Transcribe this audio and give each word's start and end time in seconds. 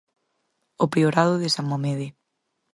O 0.83 0.85
Priorado 0.93 1.33
de 1.41 1.49
San 1.55 1.65
Mamede. 1.71 2.07